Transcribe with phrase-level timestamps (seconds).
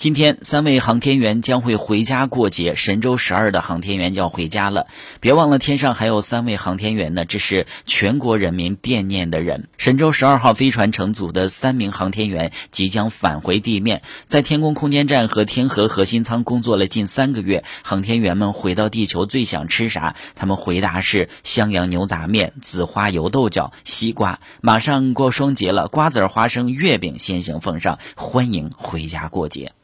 [0.00, 4.86] 今天三位航天员将会回家过节神舟十二的航天员要回家了。
[5.20, 9.68] 别忘了天上还有三位航天员呢这是全国人民惦念的人。
[9.76, 14.00] 神舟十二号飞船乘组的三名航天员即将返回地面。
[14.24, 20.16] 在天宫空间站和天河核心舱工作了近三个月航天员们回到地球最想吃啥？
[20.34, 24.40] 他们回答是襄阳牛杂面紫花油豆角西瓜。
[24.62, 29.74] 马上过双节了瓜子儿花生月饼先行奉上欢迎回家过节。